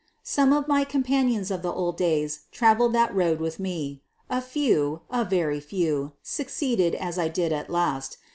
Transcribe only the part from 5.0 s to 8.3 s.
a very few, succeeded as I did at last.